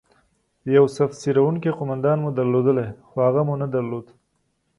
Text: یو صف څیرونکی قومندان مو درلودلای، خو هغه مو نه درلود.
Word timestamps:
یو 0.75 0.85
صف 0.95 1.11
څیرونکی 1.21 1.71
قومندان 1.77 2.17
مو 2.23 2.29
درلودلای، 2.37 2.89
خو 3.07 3.15
هغه 3.27 3.41
مو 3.47 3.55
نه 3.61 3.67
درلود. 3.73 4.05